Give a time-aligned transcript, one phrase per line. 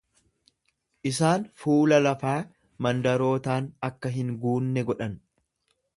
[1.09, 2.35] Isaan fuula lafaa
[2.87, 5.13] mandarootaan akka hin guunne godha.